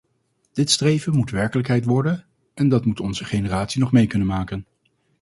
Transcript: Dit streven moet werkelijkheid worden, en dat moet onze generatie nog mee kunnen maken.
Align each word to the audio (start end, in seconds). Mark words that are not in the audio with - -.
Dit 0.53 0.69
streven 0.71 1.15
moet 1.15 1.29
werkelijkheid 1.29 1.85
worden, 1.85 2.25
en 2.53 2.69
dat 2.69 2.85
moet 2.85 2.99
onze 2.99 3.25
generatie 3.25 3.79
nog 3.79 3.91
mee 3.91 4.07
kunnen 4.07 4.27
maken. 4.27 4.65